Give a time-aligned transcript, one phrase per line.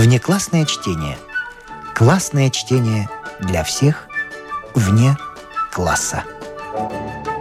[0.00, 1.18] Внеклассное чтение.
[1.94, 4.08] Классное чтение для всех
[4.74, 5.14] вне
[5.70, 6.24] класса.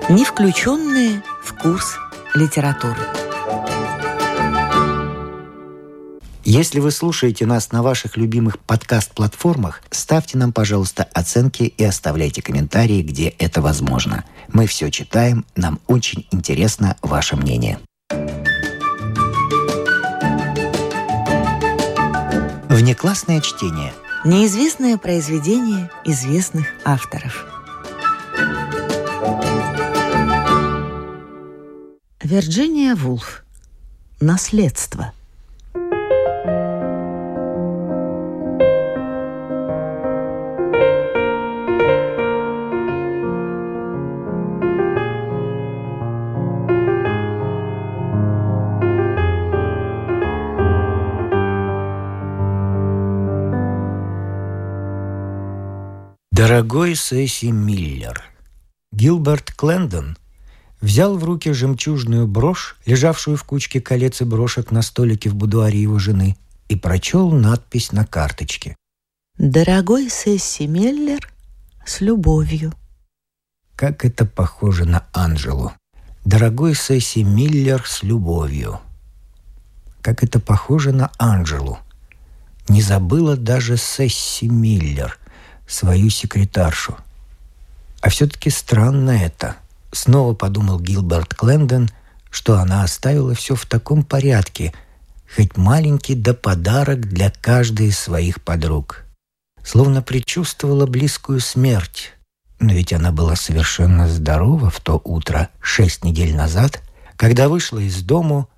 [0.09, 1.95] Не включенные в курс
[2.35, 2.99] литературы.
[6.43, 13.01] Если вы слушаете нас на ваших любимых подкаст-платформах, ставьте нам, пожалуйста, оценки и оставляйте комментарии,
[13.01, 14.25] где это возможно.
[14.49, 17.79] Мы все читаем, нам очень интересно ваше мнение.
[22.79, 23.93] Внеклассное чтение.
[24.23, 27.45] Неизвестное произведение известных авторов.
[32.23, 33.43] Вирджиния Вулф.
[34.21, 35.11] Наследство.
[56.39, 58.23] Дорогой Сесси Миллер,
[58.93, 60.15] Гилберт Клендон
[60.79, 65.81] взял в руки жемчужную брошь, лежавшую в кучке колец и брошек на столике в будуаре
[65.81, 66.37] его жены,
[66.69, 68.77] и прочел надпись на карточке.
[69.37, 71.29] Дорогой Сесси Миллер,
[71.85, 72.71] с любовью.
[73.75, 75.73] Как это похоже на Анжелу.
[76.23, 78.79] Дорогой Сесси Миллер, с любовью.
[80.01, 81.79] Как это похоже на Анжелу.
[82.69, 85.19] Не забыла даже Сесси Миллер—
[85.69, 86.97] свою секретаршу.
[88.01, 89.55] А все-таки странно это.
[89.91, 91.89] Снова подумал Гилберт Клендон,
[92.29, 94.73] что она оставила все в таком порядке,
[95.35, 99.05] хоть маленький да подарок для каждой из своих подруг.
[99.63, 102.13] Словно предчувствовала близкую смерть.
[102.59, 106.81] Но ведь она была совершенно здорова в то утро, шесть недель назад,
[107.15, 108.49] когда вышла из дому,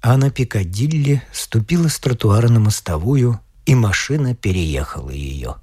[0.00, 5.56] а на Пикадилли ступила с тротуара на мостовую, и машина переехала ее.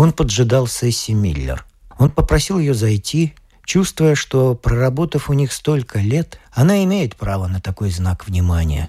[0.00, 1.66] Он поджидал Сесси Миллер.
[1.98, 3.34] Он попросил ее зайти,
[3.66, 8.88] чувствуя, что, проработав у них столько лет, она имеет право на такой знак внимания.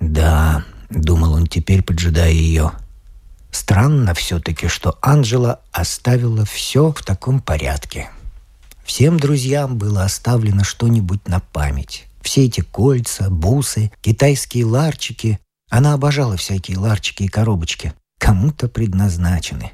[0.00, 2.72] «Да»,— думал он теперь, поджидая ее,—
[3.50, 8.08] «странно все-таки, что Анжела оставила все в таком порядке».
[8.84, 12.06] Всем друзьям было оставлено что-нибудь на память.
[12.22, 15.38] Все эти кольца, бусы, китайские ларчики.
[15.68, 17.92] Она обожала всякие ларчики и коробочки.
[18.18, 19.72] Кому-то предназначены.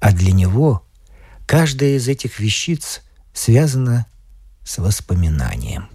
[0.00, 0.84] А для него
[1.46, 4.06] каждая из этих вещиц связана
[4.64, 5.88] с воспоминанием.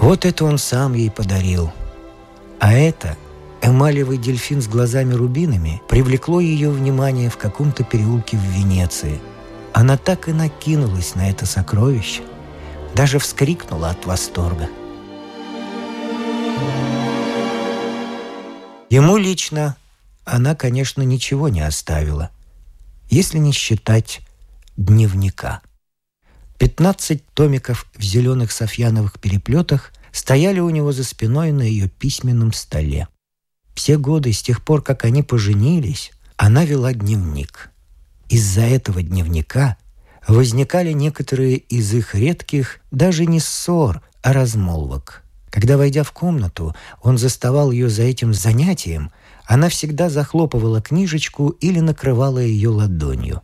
[0.00, 1.72] Вот это он сам ей подарил.
[2.58, 3.16] А это
[3.62, 9.20] эмалевый дельфин с глазами-рубинами привлекло ее внимание в каком-то переулке в Венеции–
[9.72, 12.22] она так и накинулась на это сокровище,
[12.94, 14.68] даже вскрикнула от восторга.
[18.90, 19.76] Ему лично
[20.24, 22.30] она, конечно, ничего не оставила,
[23.08, 24.20] если не считать
[24.76, 25.62] дневника.
[26.58, 33.08] Пятнадцать томиков в зеленых софьяновых переплетах стояли у него за спиной на ее письменном столе.
[33.74, 37.71] Все годы с тех пор, как они поженились, она вела дневник.
[38.28, 39.76] Из-за этого дневника
[40.26, 45.22] возникали некоторые из их редких даже не ссор, а размолвок.
[45.50, 49.12] Когда, войдя в комнату, он заставал ее за этим занятием,
[49.44, 53.42] она всегда захлопывала книжечку или накрывала ее ладонью.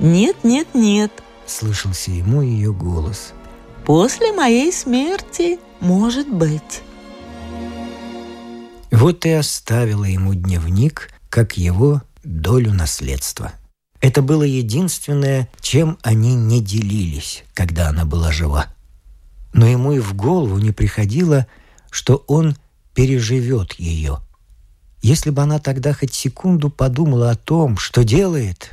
[0.00, 1.12] «Нет, нет, нет»,—
[1.46, 3.32] слышался ему ее голос.
[3.84, 6.82] «После моей смерти, может быть».
[8.90, 13.52] Вот и оставила ему дневник, как его долю наследства.
[14.00, 18.66] Это было единственное, чем они не делились, когда она была жива.
[19.52, 21.46] Но ему и в голову не приходило,
[21.90, 22.56] что он
[22.94, 24.20] переживет ее.
[25.00, 28.70] Если бы она тогда хоть секунду подумала о том, что делает,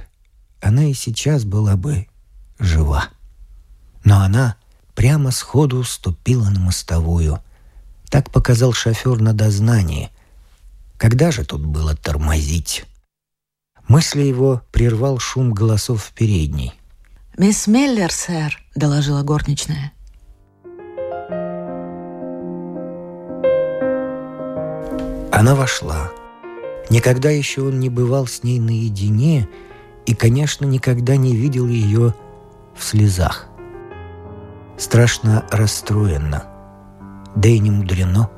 [0.62, 2.08] она и сейчас была бы
[2.60, 3.10] жива.
[4.04, 4.56] Но она
[4.96, 7.40] прямо сходу ступила на мостовую.
[8.10, 10.10] Так показал шофер на дознании.
[10.98, 12.86] Когда же тут было тормозить?
[13.92, 16.72] Мысли его прервал шум голосов в передней.
[17.38, 19.92] «Мисс Миллер, сэр»,— доложила горничная.
[25.34, 26.10] Она вошла.
[26.90, 29.50] Никогда еще он не бывал с ней наедине
[30.06, 32.16] и, конечно, никогда не видел ее
[32.74, 33.50] в слезах.
[34.78, 36.46] Страшно расстроена.
[37.36, 38.30] Да и не мудрено.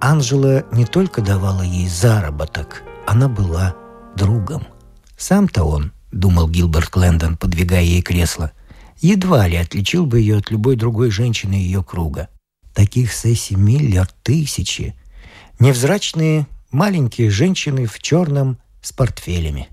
[0.00, 3.76] Анжела не только давала ей заработок, она была
[4.16, 4.66] другом.
[5.18, 8.52] Сам-то он, думал Гилберт Клендон, подвигая ей кресло,
[9.00, 12.28] едва ли отличил бы ее от любой другой женщины ее круга.
[12.72, 14.94] Таких Сесси Миллер тысячи.
[15.58, 19.68] Невзрачные маленькие женщины в черном с портфелями.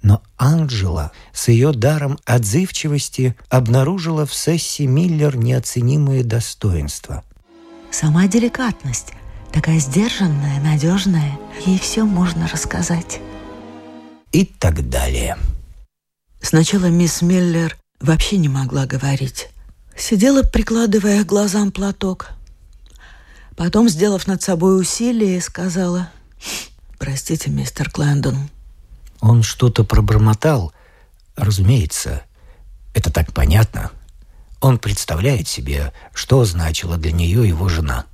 [0.00, 7.24] Но Анджела с ее даром отзывчивости обнаружила в Сесси Миллер неоценимые достоинства.
[7.90, 9.12] Сама деликатность,
[9.52, 13.20] такая сдержанная, надежная, ей все можно рассказать.
[14.32, 15.36] И так далее.
[16.40, 19.48] Сначала мисс Миллер вообще не могла говорить.
[19.96, 22.30] Сидела, прикладывая к глазам платок.
[23.56, 26.10] Потом, сделав над собой усилие, сказала
[26.98, 28.48] «Простите, мистер Клэндон,
[29.20, 30.72] он что-то пробормотал.
[31.36, 32.22] Разумеется,
[32.94, 33.90] это так понятно.
[34.60, 38.06] Он представляет себе, что значила для нее его жена.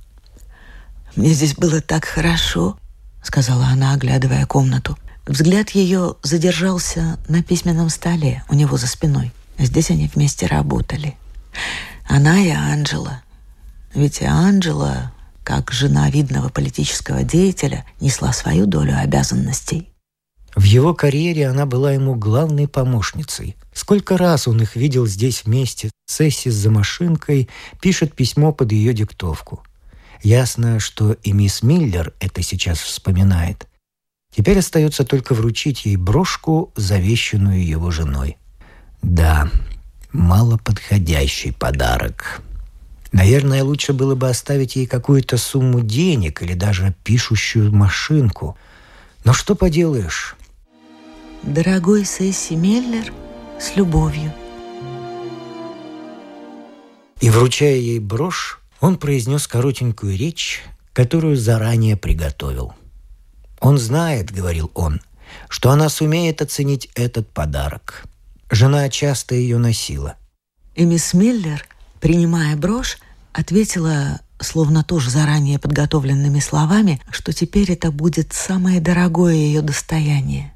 [1.15, 2.77] «Мне здесь было так хорошо»,—
[3.23, 4.97] сказала она, оглядывая комнату.
[5.25, 9.31] Взгляд ее задержался на письменном столе у него за спиной.
[9.57, 11.15] Здесь они вместе работали.
[12.07, 13.21] Она и Анджела.
[13.93, 15.11] Ведь Анджела,
[15.43, 19.89] как жена видного политического деятеля, несла свою долю обязанностей.
[20.55, 23.55] В его карьере она была ему главной помощницей.
[23.73, 25.89] Сколько раз он их видел здесь вместе.
[26.05, 27.49] Сесси за машинкой
[27.81, 29.63] пишет письмо под ее диктовку.
[30.21, 33.67] Ясно, что и мисс Миллер это сейчас вспоминает.
[34.35, 38.37] Теперь остается только вручить ей брошку, завещанную его женой.
[39.01, 39.49] Да,
[40.11, 42.41] малоподходящий подарок.
[43.13, 48.57] Наверное, лучше было бы оставить ей какую-то сумму денег или даже пишущую машинку.
[49.23, 50.35] Но что поделаешь,
[51.43, 53.13] Дорогой Сесси Меллер,
[53.57, 54.33] с любовью.
[57.21, 60.61] И, вручая ей брошь, он произнес коротенькую речь,
[60.91, 62.73] которую заранее приготовил.
[63.65, 65.01] «Он знает,— говорил он,—
[65.49, 68.03] что она сумеет оценить этот подарок.
[68.51, 70.17] Жена часто ее носила».
[70.75, 71.65] И мисс Миллер,
[71.99, 72.99] принимая брошь,
[73.33, 80.53] ответила, словно тоже заранее подготовленными словами, что теперь это будет самое дорогое ее достояние.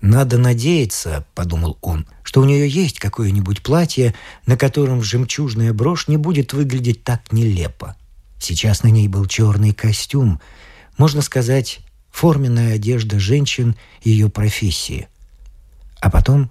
[0.00, 4.14] «Надо надеяться»,— подумал он,— «что у нее есть какое-нибудь платье,
[4.46, 7.94] на котором жемчужная брошь не будет выглядеть так нелепо.
[8.40, 10.40] Сейчас на ней был черный костюм,
[10.96, 11.80] можно сказать,
[12.12, 15.08] форменная одежда женщин ее профессии.
[16.00, 16.48] А потом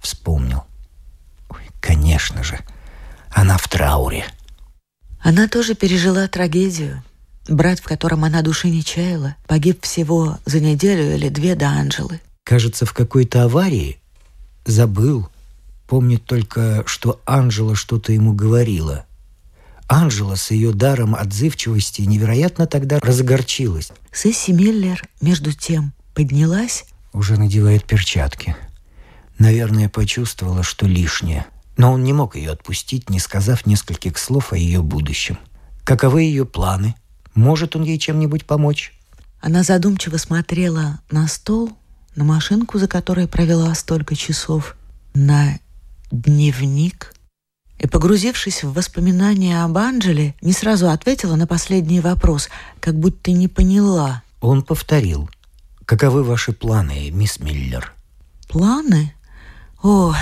[0.00, 0.64] вспомнил.
[1.50, 2.58] Ой, конечно же,
[3.30, 4.24] она в трауре.
[5.20, 7.02] Она тоже пережила трагедию.
[7.46, 12.20] Брат, в котором она души не чаяла, погиб всего за неделю или две до Анжелы
[12.44, 13.98] кажется, в какой-то аварии.
[14.64, 15.28] Забыл.
[15.88, 19.06] Помнит только, что Анжела что-то ему говорила.
[19.86, 23.92] Анжела с ее даром отзывчивости невероятно тогда разогорчилась.
[24.12, 26.84] Сесси Миллер, между тем, поднялась.
[27.12, 28.56] Уже надевает перчатки.
[29.38, 31.46] Наверное, почувствовала, что лишнее.
[31.76, 35.38] Но он не мог ее отпустить, не сказав нескольких слов о ее будущем.
[35.84, 36.94] Каковы ее планы?
[37.34, 38.92] Может он ей чем-нибудь помочь?
[39.40, 41.76] Она задумчиво смотрела на стол,
[42.16, 44.76] на машинку, за которой провела столько часов,
[45.14, 45.58] на
[46.10, 47.13] дневник.
[47.78, 52.48] И, погрузившись в воспоминания об Анджеле, не сразу ответила на последний вопрос,
[52.80, 54.22] как будто не поняла.
[54.40, 55.28] Он повторил.
[55.84, 57.92] «Каковы ваши планы, мисс Миллер?»
[58.48, 59.12] «Планы?
[59.82, 60.14] О,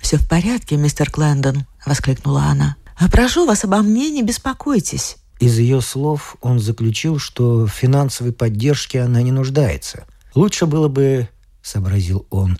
[0.00, 2.76] все в порядке, мистер Клендон»,— воскликнула она.
[2.96, 5.16] «А прошу вас обо мне, не беспокойтесь».
[5.38, 10.04] Из ее слов он заключил, что в финансовой поддержке она не нуждается.
[10.34, 11.28] Лучше было бы,
[11.62, 12.58] сообразил он,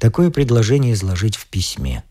[0.00, 2.02] такое предложение изложить в письме.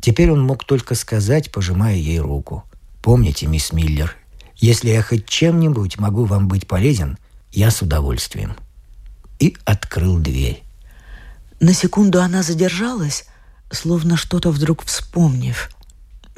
[0.00, 2.64] Теперь он мог только сказать, пожимая ей руку.
[3.02, 4.16] «Помните, мисс Миллер,
[4.56, 7.18] если я хоть чем-нибудь могу вам быть полезен,
[7.52, 8.56] я с удовольствием».
[9.38, 10.62] И открыл дверь.
[11.60, 13.26] На секунду она задержалась,
[13.70, 15.70] словно что-то вдруг вспомнив.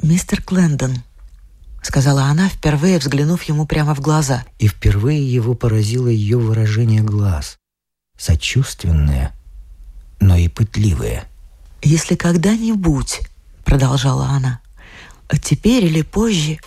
[0.01, 0.97] «Мистер Клендон»,—
[1.81, 4.45] сказала она, впервые взглянув ему прямо в глаза.
[4.59, 7.57] И впервые его поразило ее выражение глаз
[8.21, 9.33] сочувственное,
[10.19, 11.25] но и пытливое.
[11.81, 13.21] «Если когда-нибудь,—
[13.63, 14.59] продолжала она,—
[15.31, 16.59] а теперь или позже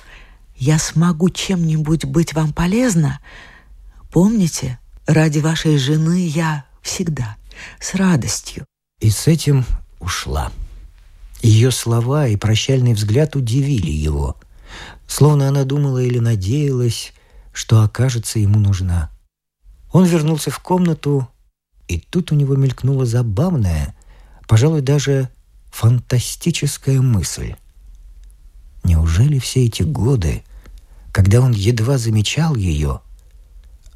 [0.57, 3.21] я смогу чем-нибудь быть вам полезна,
[4.11, 7.37] помните, ради вашей жены я всегда,
[7.79, 8.65] с радостью».
[9.01, 9.67] И с этим
[10.01, 10.51] ушла.
[11.43, 14.39] Ее слова и прощальный взгляд удивили его,
[15.07, 17.13] словно она думала или надеялась,
[17.53, 19.11] что окажется ему нужна.
[19.93, 21.29] Он вернулся в комнату
[21.87, 23.95] и тут у него мелькнула забавная,
[24.49, 25.29] пожалуй, даже
[25.75, 27.57] фантастическая мысль.
[28.85, 30.45] Неужели все эти годы,
[31.11, 33.01] когда он едва замечал ее,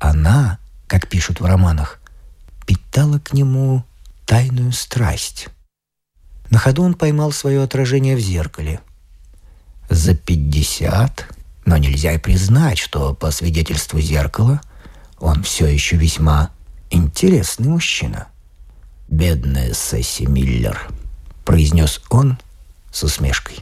[0.00, 0.58] она,
[0.88, 2.00] как пишут в романах,
[2.66, 3.84] питала к нему
[4.26, 5.50] тайную страсть.
[6.50, 8.80] На ходу он поймал свое отражение в зеркале.
[9.88, 11.32] За пятьдесят,
[11.64, 14.60] но нельзя и признать, что по свидетельству зеркала
[15.20, 16.50] он все еще весьма
[16.90, 18.26] интересный мужчина.
[19.08, 20.88] «Бедная Сесси Миллер»,—
[21.48, 22.36] произнес он
[22.92, 23.60] с усмешкой.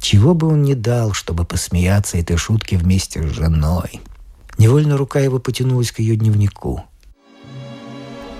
[0.00, 4.00] Чего бы он не дал, чтобы посмеяться этой шутки вместе с женой.
[4.56, 6.84] Невольно рука его потянулась к ее дневнику.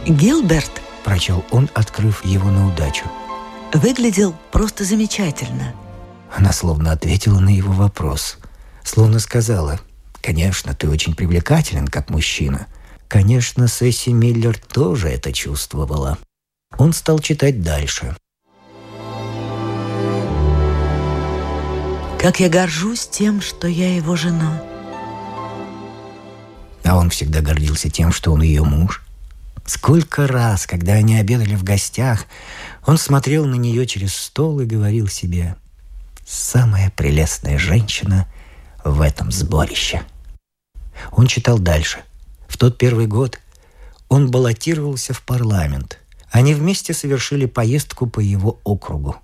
[0.07, 0.71] «Гилберт»,—
[1.05, 3.07] прочел он, открыв его на удачу.
[3.73, 5.75] «Выглядел просто замечательно».
[6.33, 8.39] Она словно ответила на его вопрос.
[8.85, 9.81] Словно сказала,
[10.21, 12.69] «Конечно, ты очень привлекателен, как мужчина».
[13.09, 16.17] Конечно, Сесси Миллер тоже это чувствовала.
[16.79, 18.15] Он стал читать дальше.
[22.25, 24.63] Как я горжусь тем, что я его жена.
[26.83, 29.03] А он всегда гордился тем, что он ее муж.
[29.67, 32.25] Сколько раз, когда они обедали в гостях,
[32.87, 35.57] он смотрел на нее через стол и говорил себе
[36.27, 38.27] «Самая прелестная женщина
[38.83, 40.03] в этом сборище».
[41.13, 41.99] Он читал дальше.
[42.49, 43.39] В тот первый год
[44.09, 45.99] он баллотировался в парламент.
[46.31, 49.17] Они вместе совершили поездку по его округу.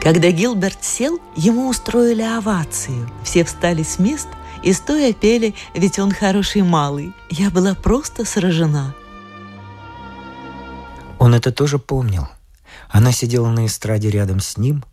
[0.00, 3.10] Когда Гилберт сел, ему устроили овацию.
[3.24, 4.28] Все встали с мест
[4.62, 7.12] и стоя пели «Ведь он хороший малый».
[7.30, 8.94] Я была просто сражена.
[11.18, 12.28] Он это тоже помнил.
[12.88, 14.84] Она сидела на эстраде рядом с ним.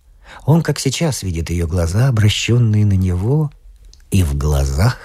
[0.46, 3.52] Он, как сейчас, видит ее глаза, обращенные на него,
[4.10, 4.98] и в глазах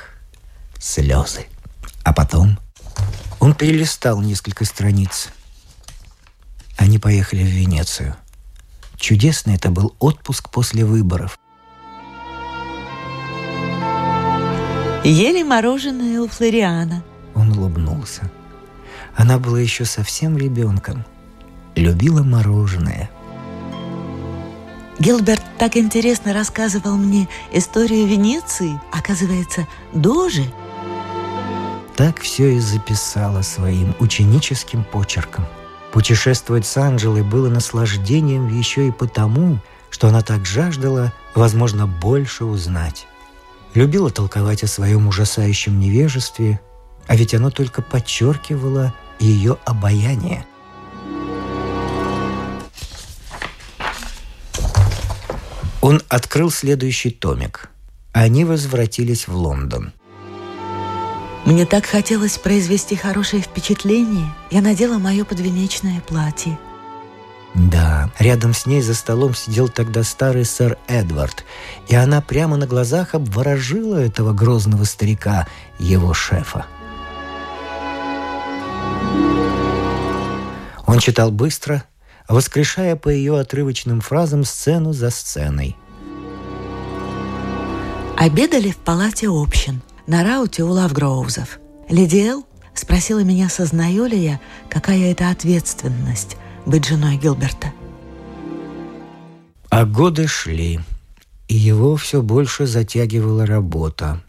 [0.78, 1.46] слезы.
[2.04, 2.58] А потом
[3.38, 5.28] он перелистал несколько страниц.
[6.78, 8.16] Они поехали в Венецию–
[9.00, 11.38] Чудесный это был отпуск после выборов.
[15.02, 17.02] Ели мороженое у Флориана.
[17.34, 18.30] Он улыбнулся.
[19.16, 21.06] Она была еще совсем ребенком.
[21.76, 23.10] Любила мороженое.
[24.98, 28.78] Гилберт так интересно рассказывал мне историю Венеции.
[28.92, 30.44] Оказывается, Дожи.
[31.96, 35.46] Так все и записала своим ученическим почерком–
[35.92, 39.58] Путешествовать с Анжелой было наслаждением еще и потому,
[39.90, 43.06] что она так жаждала, возможно, больше узнать.
[43.74, 46.60] Любила толковать о своем ужасающем невежестве,
[47.06, 50.46] а ведь оно только подчеркивало ее обаяние.
[55.80, 57.70] Он открыл следующий томик.
[58.12, 59.92] Они возвратились в Лондон.
[61.44, 64.32] Мне так хотелось произвести хорошее впечатление.
[64.50, 66.58] Я надела мое подвенечное платье.
[67.54, 71.44] Да, рядом с ней за столом сидел тогда старый сэр Эдвард,
[71.88, 76.66] и она прямо на глазах обворожила этого грозного старика, его шефа.
[80.86, 81.82] Он читал быстро,
[82.28, 85.76] воскрешая по ее отрывочным фразам сцену за сценой.
[88.16, 91.58] Обедали в палате общин– на рауте у Лавгроузов.
[91.88, 97.72] Леди Эл спросила меня, сознаю ли я, какая это ответственность быть женой Гилберта.
[99.68, 100.80] А годы шли,
[101.48, 104.20] и его все больше затягивала работа.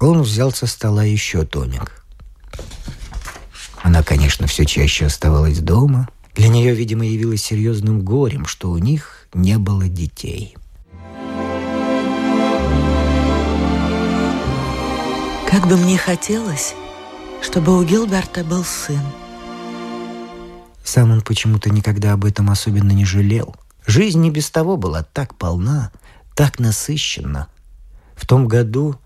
[0.00, 2.04] Он взял со стола еще томик.
[3.82, 6.08] Она, конечно, все чаще оставалась дома.
[6.34, 10.56] Для нее, видимо, явилось серьезным горем, что у них не было детей–
[15.50, 16.74] Как бы мне хотелось,
[17.40, 19.00] чтобы у Гилберта был сын.
[20.84, 23.54] Сам он почему-то никогда об этом особенно не жалел.
[23.86, 25.92] Жизнь не без того была так полна,
[26.34, 27.48] так насыщена.
[28.16, 28.96] В том году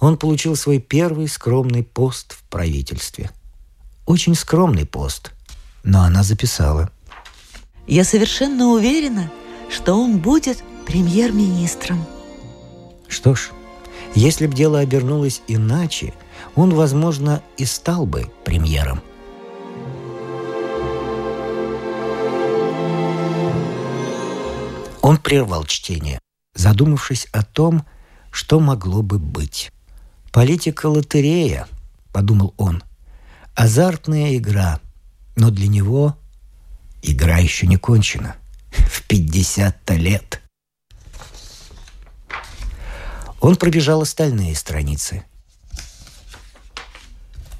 [0.00, 3.30] он получил свой первый скромный пост в правительстве.
[4.06, 5.32] Очень скромный пост,
[5.82, 6.90] но она записала.
[7.86, 9.30] Я совершенно уверена,
[9.70, 12.04] что он будет премьер-министром.
[13.08, 13.50] Что ж,
[14.14, 16.14] если б дело обернулось иначе,
[16.54, 19.02] он, возможно, и стал бы премьером.
[25.02, 26.18] Он прервал чтение,
[26.54, 27.84] задумавшись о том,
[28.30, 29.70] что могло бы быть.
[30.32, 31.68] «Политика лотерея»,—
[32.12, 32.82] подумал он,—
[33.54, 34.80] «азартная игра,
[35.36, 36.16] но для него
[37.02, 38.36] игра еще не кончена.
[38.70, 40.43] В 50-то лет».
[43.44, 45.22] Он пробежал остальные страницы,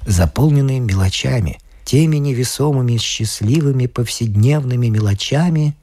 [0.07, 5.77] заполненные мелочами, теми невесомыми, счастливыми повседневными мелочами,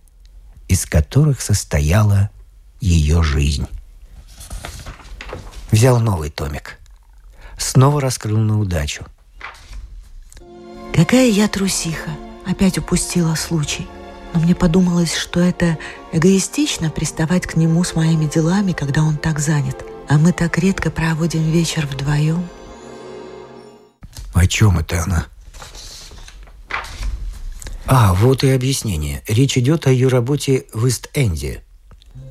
[0.67, 2.31] из которых состояла
[2.81, 3.69] ее жизнь.
[5.71, 6.81] Взял новый томик.
[7.57, 9.07] Снова раскрыл на удачу.
[10.93, 12.11] Какая я трусиха.
[12.45, 13.87] Опять упустила случай.
[14.35, 15.79] Но мне подумалось, что это
[16.11, 19.92] эгоистично приставать к нему с моими делами, когда он так занят.
[20.09, 22.49] А мы так редко проводим вечер вдвоем.
[24.35, 25.27] О чем это она?
[27.87, 29.23] А, вот и объяснение.
[29.27, 31.63] Речь идет о ее работе в Ист-Энде.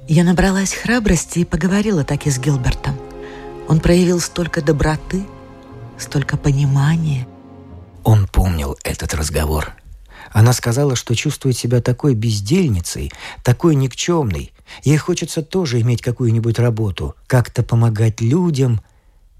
[0.07, 2.97] Я набралась храбрости и поговорила так и с Гилбертом.
[3.67, 5.25] Он проявил столько доброты,
[5.97, 7.27] столько понимания.
[8.03, 9.73] Он помнил этот разговор.
[10.31, 13.11] Она сказала, что чувствует себя такой бездельницей,
[13.43, 14.53] такой никчемной.
[14.83, 18.81] Ей хочется тоже иметь какую-нибудь работу, как-то помогать людям.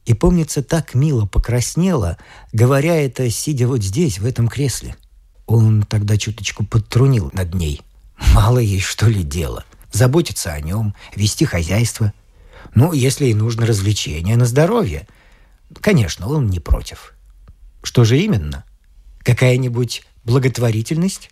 [0.06, 2.18] И, помнится, так мило покраснела,
[2.54, 4.96] говоря это, сидя вот здесь, в этом кресле.
[5.46, 7.82] Он тогда чуточку подтрунил над ней.
[8.34, 9.66] Мало ей, что ли, дело.
[9.92, 12.14] Заботиться о нем, вести хозяйство.
[12.74, 15.08] Ну, если ей нужно развлечение на здоровье.
[15.82, 17.14] Конечно, он не против.
[17.84, 18.64] Что же именно?
[19.20, 21.32] Какая-нибудь благотворительность?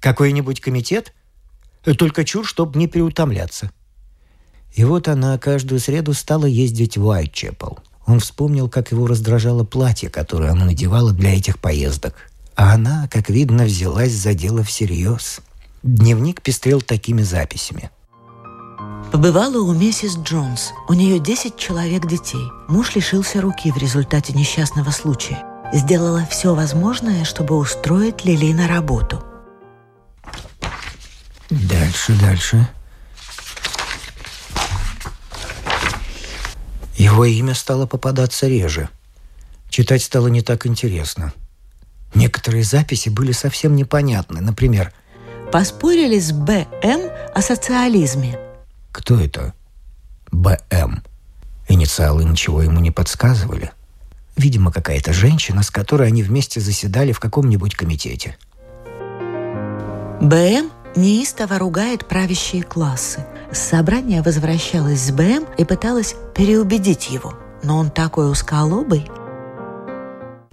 [0.00, 1.12] Какой-нибудь комитет?
[1.84, 3.70] Только чур, чтобы не переутомляться.
[4.74, 7.74] И вот она каждую среду стала ездить в Уайтчепл.
[8.06, 12.14] Он вспомнил, как его раздражало платье, которое она надевала для этих поездок–
[12.56, 15.40] а она, как видно, взялась за дело всерьез.
[15.82, 17.90] Дневник пестрел такими записями.
[19.10, 20.72] Побывала у миссис Джонс.
[20.88, 22.44] У нее 10 человек детей.
[22.68, 25.42] Муж лишился руки в результате несчастного случая.
[25.72, 29.22] Сделала все возможное, чтобы устроить Лили на работу.
[31.52, 32.68] Дальше, дальше.
[36.96, 38.88] Его имя стало попадаться реже.
[39.68, 41.32] Читать стало не так интересно–
[42.14, 44.40] Некоторые записи были совсем непонятны.
[44.40, 44.92] Например,
[45.50, 47.10] «Поспорили с Б.М.
[47.34, 48.38] о социализме».
[48.90, 49.54] Кто это?
[50.30, 51.02] Б.М.
[51.68, 53.72] Инициалы ничего ему не подсказывали.
[54.36, 58.36] Видимо, какая-то женщина, с которой они вместе заседали в каком-нибудь комитете.
[60.20, 63.24] БМ неистово ругает правящие классы.
[63.50, 67.34] С собрания возвращалась с БМ и пыталась переубедить его.
[67.62, 69.06] Но он такой узколобый.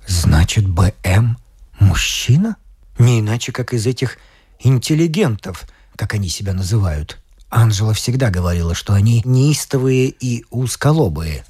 [0.08, 1.38] Значит, БМ
[1.80, 2.58] Мужчина?
[2.97, 4.17] Не иначе, как из этих
[4.60, 7.17] интеллигентов, как они себя называют.
[7.49, 11.45] Анжела всегда говорила, что они неистовые и узколобые.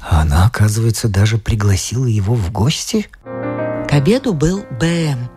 [0.00, 3.08] Она, оказывается, даже пригласила его в гости?
[3.22, 5.30] К обеду был БМ.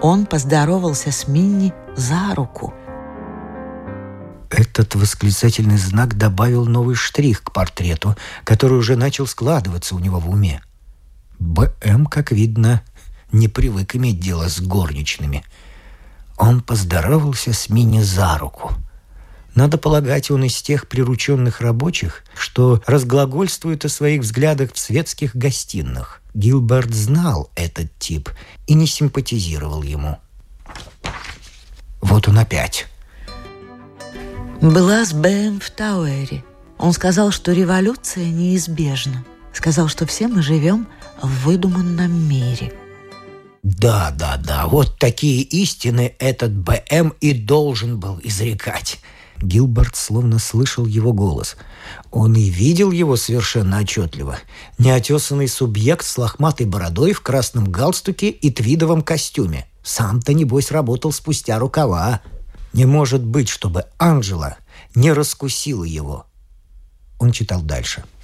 [0.00, 2.72] Он поздоровался с Минни за руку.
[4.48, 10.30] Этот восклицательный знак добавил новый штрих к портрету, который уже начал складываться у него в
[10.30, 10.62] уме.
[11.40, 12.82] Б.М., как видно,
[13.32, 15.44] не привык иметь дело с горничными.
[16.36, 18.72] Он поздоровался с Минни за руку.
[19.56, 26.22] Надо полагать, он из тех прирученных рабочих, что разглагольствуют о своих взглядах в светских гостиных.
[26.38, 28.30] Гилберт знал этот тип
[28.68, 30.18] и не симпатизировал ему.
[32.00, 32.86] Вот он опять.
[34.60, 35.58] Была с Б.М.
[35.58, 36.44] в Тауэре.
[36.78, 39.24] Он сказал, что революция неизбежна.
[39.52, 40.86] Сказал, что все мы живем
[41.20, 42.72] в выдуманном мире.
[43.64, 49.00] Да, да, да, вот такие истины этот БМ и должен был изрекать.
[49.42, 51.56] Гилберт словно слышал его голос.
[52.10, 54.38] Он и видел его совершенно отчетливо.
[54.78, 59.66] Неотесанный субъект с лохматой бородой в красном галстуке и твидовом костюме.
[59.82, 62.20] Сам-то, небось, работал спустя рукава.
[62.72, 64.56] Не может быть, чтобы Анжела
[64.94, 66.26] не раскусила его.
[67.18, 68.04] Он читал дальше–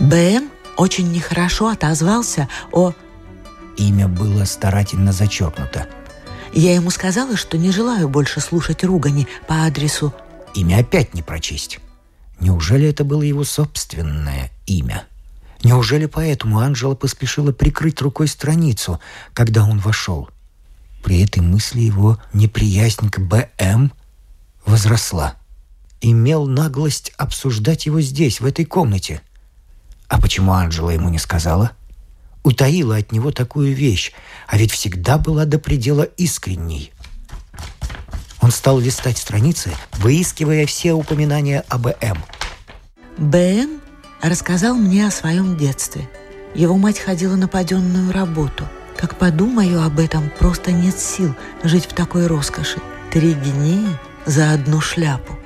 [0.00, 2.92] БМ очень нехорошо отозвался о...
[3.76, 5.86] Имя было старательно зачеркнуто.
[6.54, 10.14] Я ему сказала, что не желаю больше слушать ругани по адресу...
[10.54, 11.80] Имя опять не прочесть.
[12.38, 15.04] Неужели это было его собственное имя?
[15.64, 19.00] Неужели поэтому Анжела поспешила прикрыть рукой страницу,
[19.32, 20.30] когда он вошел?
[21.02, 23.92] При этой мысли его неприязнь к БМ
[24.64, 25.34] возросла.
[26.00, 29.20] Имел наглость обсуждать его здесь, в этой комнате–
[30.08, 31.72] а почему Анжела ему не сказала?
[32.44, 34.12] Утаила от него такую вещь,
[34.46, 36.92] а ведь всегда была до предела искренней.
[38.42, 42.22] Он стал листать страницы, выискивая все упоминания об БМ.
[43.16, 43.80] БМ
[44.20, 46.08] рассказал мне о своем детстве.
[46.54, 48.68] Его мать ходила на паденную работу.
[48.98, 52.78] Как подумаю об этом, просто нет сил жить в такой роскоши.
[53.10, 53.88] Три гинеи
[54.26, 55.38] за одну шляпу.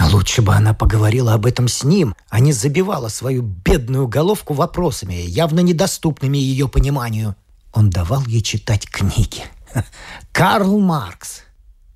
[0.00, 5.14] Лучше бы она поговорила об этом с ним, а не забивала свою бедную головку вопросами,
[5.14, 7.34] явно недоступными ее пониманию.
[7.72, 9.42] Он давал ей читать книги.
[10.32, 11.42] Карл Маркс.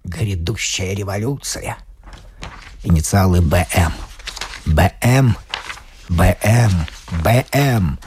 [0.05, 1.77] «Грядущая революция».
[2.83, 3.93] Инициалы БМ.
[4.67, 5.37] БМ
[6.13, 6.87] БМ,
[7.25, 7.99] БМ.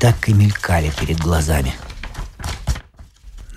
[0.00, 1.72] Так и мелькали перед глазами.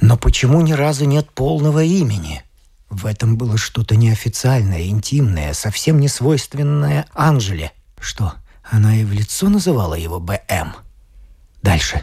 [0.01, 2.43] Но почему ни разу нет полного имени?
[2.91, 7.71] В этом было что-то неофициальное, интимное, совсем не свойственное Анжеле.
[7.99, 8.33] Что,
[8.69, 10.75] она и в лицо называла его БМ?
[11.63, 12.01] Дальше.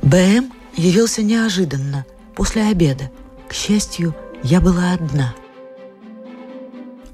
[0.00, 3.10] БМ явился неожиданно, после обеда.
[3.48, 4.14] К счастью,
[4.44, 5.34] я была одна.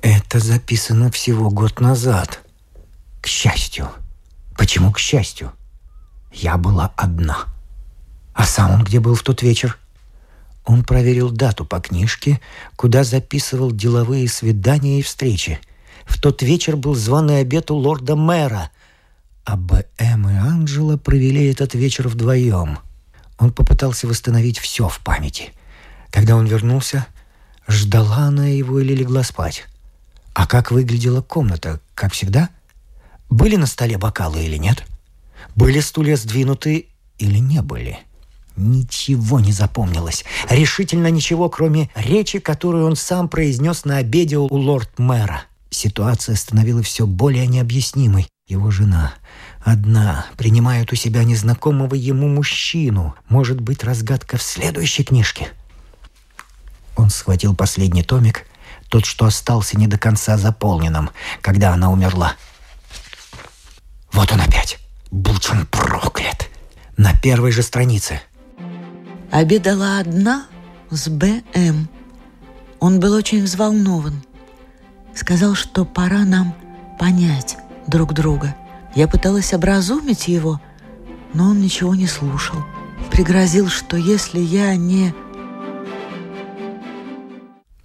[0.02, 2.40] Это записано всего год назад.
[3.22, 3.88] К счастью.
[4.58, 5.50] Почему к счастью?
[6.30, 7.46] Я была одна.
[8.34, 9.78] А сам он где был в тот вечер?
[10.64, 12.40] Он проверил дату по книжке,
[12.76, 15.60] куда записывал деловые свидания и встречи.
[16.06, 18.70] В тот вечер был званый обед у лорда-мэра,
[19.44, 20.28] а Б.М.
[20.28, 22.78] и Анджела провели этот вечер вдвоем.
[23.38, 25.52] Он попытался восстановить все в памяти.
[26.10, 27.06] Когда он вернулся,
[27.68, 29.64] ждала она его или легла спать.
[30.32, 32.48] А как выглядела комната, как всегда?
[33.28, 34.84] Были на столе бокалы или нет?
[35.54, 37.98] Были стулья сдвинуты или не были?—
[38.56, 40.24] Ничего не запомнилось.
[40.48, 45.42] Решительно ничего, кроме речи, которую он сам произнес на обеде у лорд-мэра.
[45.70, 48.28] Ситуация становилась все более необъяснимой.
[48.46, 49.14] Его жена
[49.60, 53.14] одна принимает у себя незнакомого ему мужчину.
[53.28, 55.48] Может быть, разгадка в следующей книжке.
[56.94, 58.46] Он схватил последний томик,
[58.88, 62.34] тот, что остался не до конца заполненным, когда она умерла.
[64.12, 64.78] Вот он опять.
[65.10, 66.48] Будь он проклят.
[66.96, 68.20] На первой же странице–
[69.34, 70.46] обедала одна
[70.90, 71.88] с Б.М.
[72.78, 74.22] Он был очень взволнован.
[75.12, 76.54] Сказал, что пора нам
[77.00, 77.56] понять
[77.88, 78.54] друг друга.
[78.94, 80.60] Я пыталась образумить его,
[81.32, 82.58] но он ничего не слушал.
[83.10, 85.12] Пригрозил, что если я не...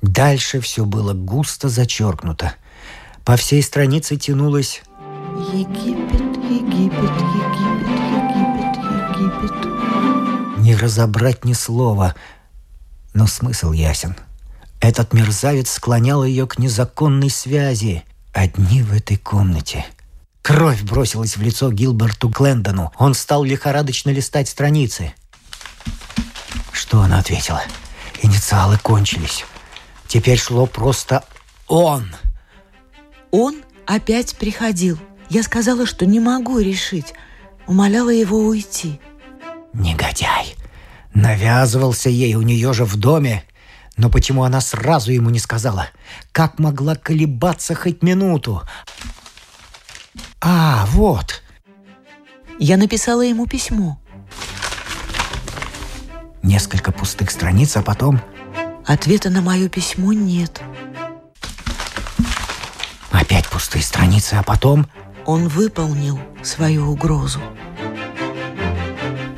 [0.04, 2.54] Дальше все было густо зачеркнуто.
[3.26, 4.84] По всей странице тянулось
[5.52, 7.49] Египет, Египет, Египет,
[10.70, 12.14] не разобрать ни слова,
[13.16, 14.16] но смысл ясен.
[14.80, 18.04] Этот мерзавец склонял ее к незаконной связи.
[18.34, 19.84] Одни в этой комнате.
[20.44, 22.94] Кровь бросилась в лицо Гилберту Глендону.
[23.00, 25.14] Он стал лихорадочно листать страницы.
[26.72, 27.64] Что она ответила?
[28.22, 29.46] Инициалы кончились.
[30.08, 31.26] Теперь шло просто
[31.68, 32.16] «он».
[33.32, 33.56] Он
[33.88, 35.00] опять приходил.
[35.30, 37.16] Я сказала, что не могу решить.
[37.66, 39.00] Умоляла его уйти.
[39.74, 40.59] Негодяй!
[41.14, 43.44] Навязывался ей у нее же в доме.
[43.98, 45.90] Но почему она сразу ему не сказала?
[46.32, 48.62] Как могла колебаться хоть минуту?
[50.42, 51.42] А, вот.
[52.60, 54.00] Я написала ему письмо.
[56.42, 58.22] Несколько пустых страниц, а потом...
[58.86, 60.62] Ответа на мое письмо нет.
[63.12, 64.88] Опять пустые страницы, а потом...
[65.26, 67.40] Он выполнил свою угрозу.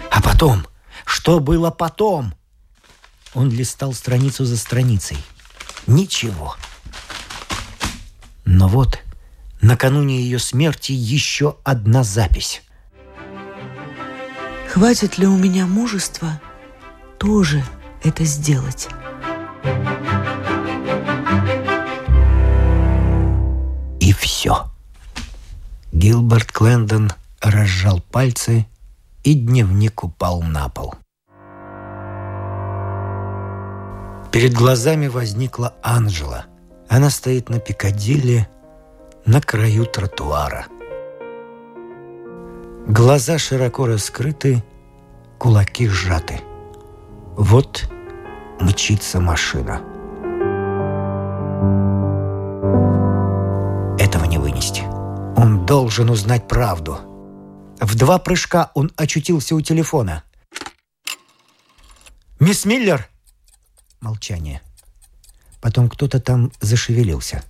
[0.09, 0.65] А потом?
[1.11, 2.33] Что было потом?
[3.33, 5.17] Он листал страницу за страницей.
[5.85, 6.55] Ничего.
[8.45, 8.97] Но вот,
[9.61, 12.61] накануне ее смерти еще одна запись.
[14.69, 16.39] Хватит ли у меня мужества
[17.19, 17.61] тоже
[18.03, 18.87] это сделать?
[23.99, 24.71] И все.
[25.91, 28.65] Гилберт Клендон разжал пальцы
[29.23, 30.95] и дневник упал на пол.
[34.31, 36.45] Перед глазами возникла Анжела.
[36.89, 38.47] Она стоит на Пикадилли,
[39.25, 40.65] на краю тротуара.
[42.87, 44.63] Глаза широко раскрыты,
[45.37, 46.41] кулаки сжаты.
[47.35, 47.89] Вот
[48.59, 49.81] мчится машина.
[53.99, 54.83] Этого не вынести.
[55.37, 56.97] Он должен узнать правду–
[57.81, 60.23] в два прыжка он очутился у телефона.
[62.39, 63.09] «Мисс Миллер!»
[63.99, 64.61] Молчание.
[65.59, 67.43] Потом кто-то там зашевелился.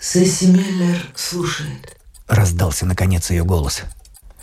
[0.00, 1.96] «Сесси Миллер слушает»,—
[2.28, 3.82] раздался наконец ее голос.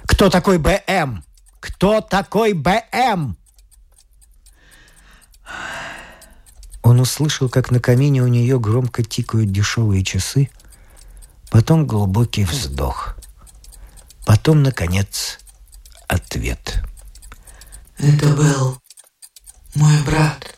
[0.04, 1.24] «Кто такой БМ?
[1.62, 3.38] Кто такой БМ?»
[6.84, 10.50] Он услышал, как на камине у нее громко тикают дешевые часы,
[11.50, 13.16] потом глубокий вздох.
[14.26, 15.40] Потом, наконец,
[16.08, 16.84] ответ.
[17.98, 18.82] Это был
[19.76, 20.58] мой брат.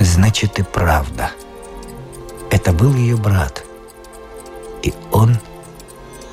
[0.00, 1.30] Значит, и правда.
[2.50, 3.62] Это был ее брат.
[4.82, 5.38] И он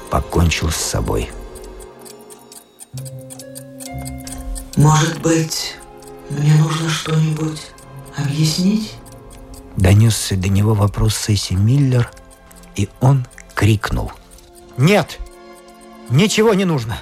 [0.10, 1.30] покончил с собой.
[4.78, 5.76] Может быть,
[6.30, 7.62] мне нужно что-нибудь
[8.16, 8.94] объяснить?
[9.78, 12.12] Донесся до него вопрос Сесси Миллер,
[12.76, 14.12] и он крикнул.
[14.76, 15.20] «Нет!
[16.10, 16.98] Ничего не нужно!»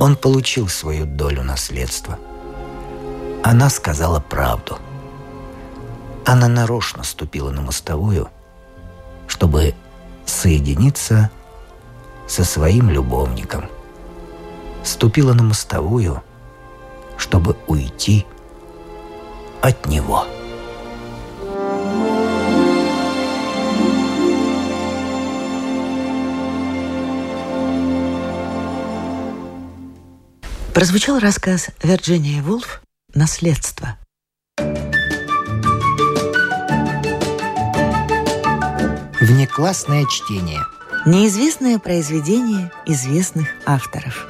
[0.00, 2.18] Он получил свою долю наследства.
[3.42, 4.78] Она сказала правду.
[6.26, 8.28] Она нарочно ступила на мостовую,
[9.28, 9.74] чтобы
[10.44, 11.30] соединиться
[12.26, 13.64] со своим любовником.
[14.82, 16.22] Ступила на мостовую,
[17.16, 18.26] чтобы уйти
[19.62, 20.26] от него.
[30.74, 32.82] Прозвучал рассказ Вирджиния Вулф
[33.14, 33.96] «Наследство».
[39.24, 40.60] Внеклассное чтение.
[41.06, 44.26] Неизвестное произведение известных авторов.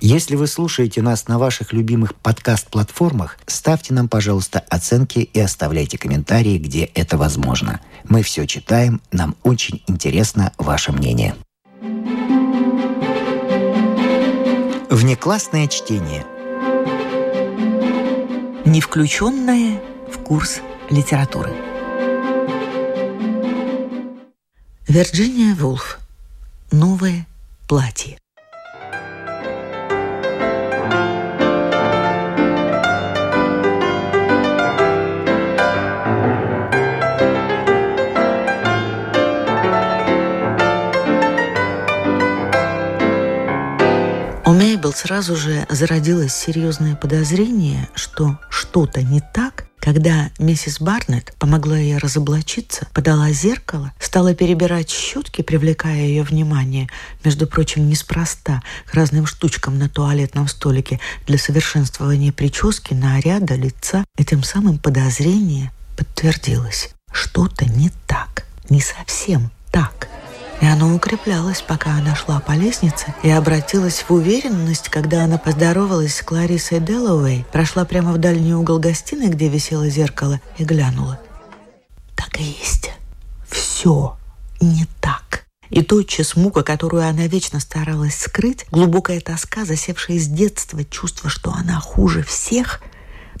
[0.00, 6.58] Если вы слушаете нас на ваших любимых подкаст-платформах, ставьте нам, пожалуйста, оценки и оставляйте комментарии,
[6.58, 7.80] где это возможно.
[8.08, 11.34] Мы все читаем, нам очень интересно ваше мнение.
[14.90, 16.24] Внеклассное чтение.
[18.64, 19.89] Не включенное
[20.30, 21.50] курс литературы.
[24.86, 25.98] Вирджиния Вулф.
[26.70, 27.26] Новое
[27.68, 28.16] платье.
[44.46, 51.78] У Мейбл сразу же зародилось серьезное подозрение, что что-то не так, когда миссис Барнетт помогла
[51.78, 56.88] ей разоблачиться, подала зеркало, стала перебирать щетки, привлекая ее внимание,
[57.24, 64.24] между прочим, неспроста, к разным штучкам на туалетном столике для совершенствования прически, наряда, лица, и
[64.24, 66.90] тем самым подозрение подтвердилось.
[67.12, 70.08] Что-то не так, не совсем так.
[70.60, 76.16] И оно укреплялось, пока она шла по лестнице и обратилась в уверенность, когда она поздоровалась
[76.16, 81.18] с Кларисой Деллоуэй, прошла прямо в дальний угол гостиной, где висело зеркало, и глянула.
[82.14, 82.90] Так и есть.
[83.48, 84.16] Все
[84.60, 85.44] не так.
[85.70, 91.52] И тотчас мука, которую она вечно старалась скрыть, глубокая тоска, засевшая с детства, чувство, что
[91.52, 92.80] она хуже всех,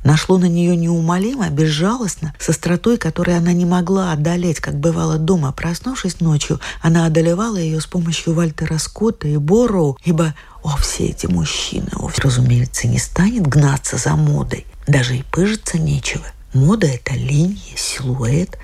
[0.04, 5.52] нашло на нее неумолимо, безжалостно, с остротой, которой она не могла одолеть, как бывало дома.
[5.52, 11.26] Проснувшись ночью, она одолевала ее с помощью Вальтера Скотта и Борроу, ибо, о, все эти
[11.26, 14.66] мужчины, о, разумеется, не станет гнаться за модой.
[14.86, 16.24] Даже и пыжиться нечего.
[16.52, 18.58] Мода– это линия, силуэт.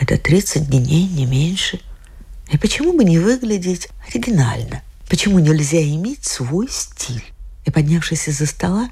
[0.00, 1.80] Это 30 дней, не меньше.
[2.52, 4.82] И почему бы не выглядеть оригинально?
[5.08, 7.24] Почему нельзя иметь свой стиль?
[7.64, 8.90] И, поднявшись из-за стола,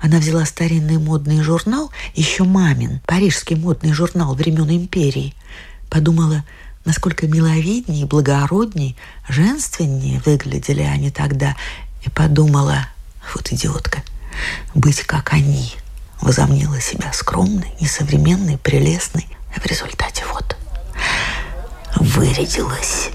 [0.00, 5.34] она взяла старинный модный журнал, еще мамин, парижский модный журнал времен империи.
[5.90, 6.44] Подумала,
[6.84, 8.94] насколько миловиднее, благороднее,
[9.28, 11.56] женственнее выглядели они тогда.
[12.04, 12.86] И подумала,
[13.34, 14.02] вот идиотка,
[14.74, 15.72] быть как они.
[16.20, 19.26] Возомнила себя скромной, несовременной, прелестной.
[19.56, 20.56] А в результате вот
[21.96, 23.10] вырядилась.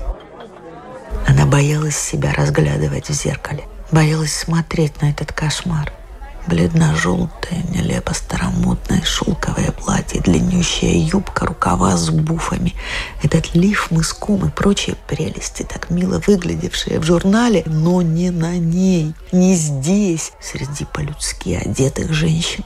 [1.27, 3.63] Она боялась себя разглядывать в зеркале.
[3.91, 5.93] Боялась смотреть на этот кошмар–
[6.45, 12.73] Бледно-желтое, нелепо старомодное шелковое платье, длиннющая юбка, рукава с буфами,
[13.21, 19.13] этот лиф мыском и прочие прелести, так мило выглядевшие в журнале, но не на ней,
[19.31, 22.65] не здесь, среди по-людски одетых женщин.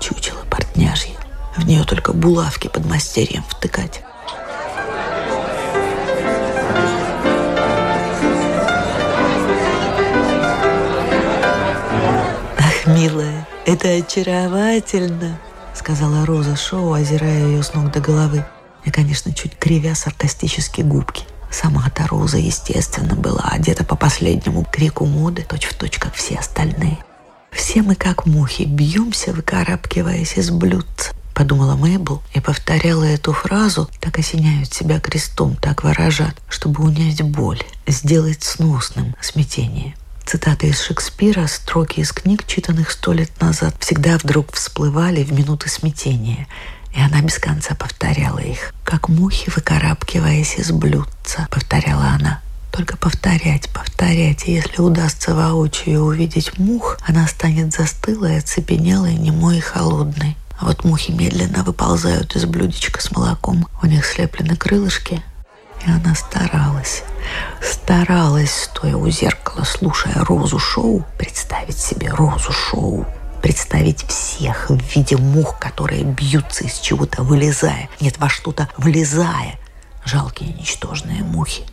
[0.00, 1.16] Чучело портняжье,
[1.58, 4.02] в нее только булавки под мастерьем втыкать.
[13.04, 15.38] Милая, это очаровательно»,—
[15.74, 18.44] сказала Роза Шоу, озирая ее с ног до головы.
[18.84, 21.24] И, конечно, чуть кривя саркастически губки.
[21.50, 26.98] Сама-то Роза, естественно, была одета по последнему крику моды, точь-в-точь, точь, как все остальные.
[27.50, 34.18] «Все мы, как мухи, бьемся, выкарабкиваясь из блюдца»,— подумала Мэйбл и повторяла эту фразу, так
[34.18, 39.94] осеняют себя крестом, так выражат, чтобы унять боль, сделать сносным смятение.
[40.26, 45.68] Цитаты из Шекспира, строки из книг, читанных сто лет назад, всегда вдруг всплывали в минуты
[45.68, 46.48] смятения,
[46.94, 48.72] и она без конца повторяла их.
[48.84, 52.40] «Как мухи, выкарабкиваясь из блюдца»,— повторяла она.
[52.74, 59.60] Только повторять, повторять, и если удастся воочию увидеть мух, она станет застылой, оцепенелой, немой и
[59.60, 60.36] холодной.
[60.58, 63.68] А вот мухи медленно выползают из блюдечка с молоком.
[63.80, 65.22] У них слеплены крылышки.
[65.86, 67.02] И она старалась,
[67.60, 73.06] старалась, стоя у зеркала, слушая Розу Шоу, представить себе Розу Шоу,
[73.42, 77.90] представить всех в виде мух, которые бьются из чего-то, вылезая.
[78.00, 79.58] Нет, во что-то влезая.
[80.06, 81.64] Жалкие ничтожные мухи.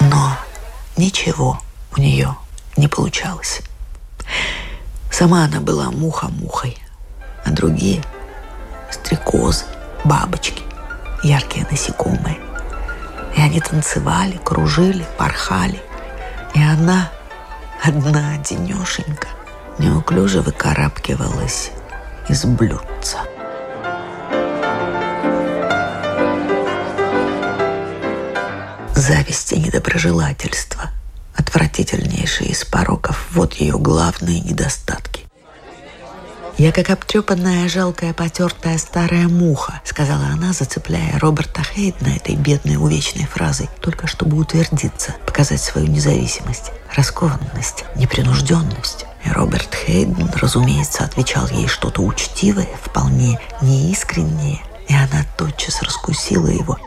[0.00, 0.36] Но
[0.96, 1.60] ничего
[1.96, 2.36] у нее
[2.76, 3.60] не получалось.
[5.12, 6.76] Сама она была муха-мухой,
[7.44, 8.02] а другие–
[8.90, 9.64] стрекозы,
[10.04, 10.63] бабочки,
[11.24, 12.38] яркие насекомые.
[13.36, 15.80] И они танцевали, кружили, порхали.
[16.54, 17.10] И она,
[17.82, 19.28] одна одинешенька,
[19.78, 21.70] неуклюже выкарабкивалась
[22.28, 23.18] из блюдца.
[28.94, 30.90] Зависть и недоброжелательство–
[31.34, 33.26] отвратительнейший из пороков.
[33.32, 35.23] Вот ее главные недостатки.
[36.56, 43.26] «Я как обтрепанная, жалкая, потертая старая муха», сказала она, зацепляя Роберта Хейдна этой бедной увечной
[43.26, 49.04] фразой, только чтобы утвердиться, показать свою независимость, раскованность, непринужденность.
[49.24, 56.78] И Роберт Хейден, разумеется, отвечал ей что-то учтивое, вполне неискреннее, и она тотчас раскусила его.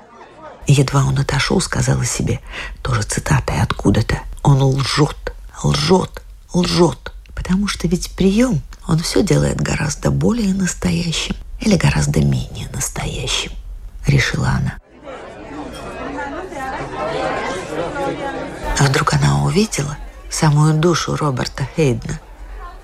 [0.65, 2.39] И едва он отошел, сказала себе,
[2.81, 6.21] тоже цитатой откуда-то, он лжет, лжет,
[6.53, 7.11] лжет.
[7.37, 13.51] Потому что ведь прием, он все делает гораздо более настоящим или гораздо менее настоящим,
[14.07, 14.79] решила она.
[18.79, 19.97] А вдруг она увидела
[20.31, 22.19] самую душу Роберта Хейдна.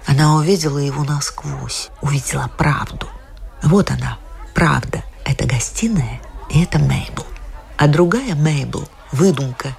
[0.06, 3.10] Она увидела его насквозь, увидела правду.
[3.64, 4.20] Вот она,
[4.54, 5.04] правда.
[5.26, 7.26] Это гостиная, и это Мейбл.
[7.78, 9.76] А другая Мейбл– выдумка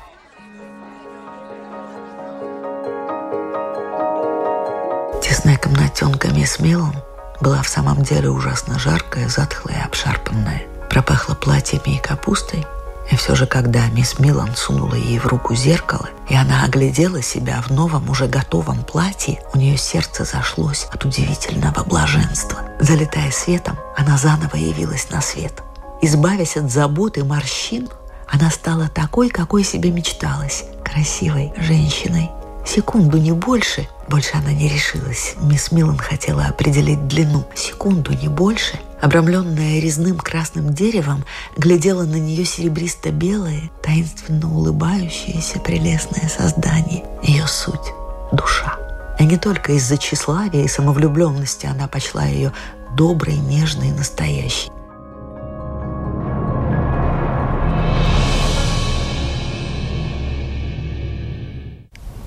[5.25, 6.95] Тесная комнатенка мисс Миллан
[7.41, 10.65] была в самом деле ужасно жаркая, затхлая и обшарпанная.
[10.91, 12.67] Пропахло платьями и капустой.
[13.11, 17.63] И все же, когда мисс Миллан сунула ей в руку зеркало, и она оглядела себя
[17.67, 22.59] в новом, уже готовом платье, у нее сердце зашлось от удивительного блаженства.
[22.79, 25.63] Залетая светом, она заново явилась на свет.
[26.03, 27.89] Избавясь от забот и морщин,
[28.29, 32.31] она стала такой, какой себе мечталась, красивой женщиной.
[32.65, 35.35] Секунду, не больше, больше она не решилась.
[35.41, 37.45] Мисс Миллан хотела определить длину.
[37.55, 38.81] Секунду, не больше.
[39.01, 41.25] Обрамленная резным красным деревом,
[41.59, 47.05] глядела на нее серебристо-белое, таинственно улыбающееся прелестное создание.
[47.23, 47.93] Ее суть—
[48.33, 48.79] душа.
[49.19, 52.53] И не только из-за тщеславия и самовлюбленности она почла ее
[52.97, 54.71] доброй, нежной настоящей.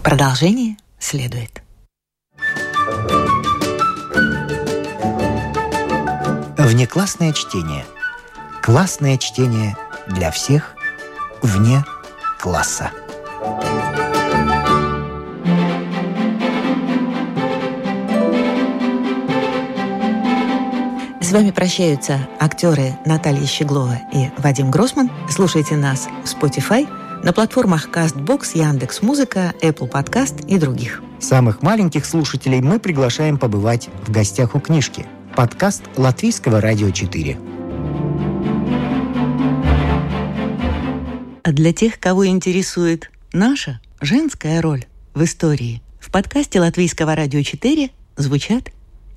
[0.08, 1.62] Продолжение следует.
[6.58, 7.84] Внеклассное чтение.
[8.63, 9.76] Классное чтение
[10.08, 10.76] для всех
[11.41, 11.84] вне
[12.39, 12.91] класса.
[21.20, 25.12] С вами прощаются актеры Наталья Щеглова и Вадим Гросман.
[25.30, 26.88] Слушайте нас в Spotify,
[27.28, 31.04] на платформах CastBox, Яндекс.Музыка, Apple Podcast и других.
[31.20, 37.38] Самых маленьких слушателей мы приглашаем побывать в гостях у книжки– Подкаст Латвийского радио 4.
[41.44, 47.90] А для тех, кого интересует наша женская роль в истории, в подкасте Латвийского радио 4
[48.16, 48.72] звучат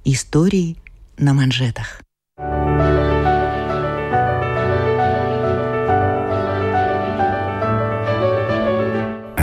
[0.04, 0.78] истории
[1.16, 2.02] на манжетах.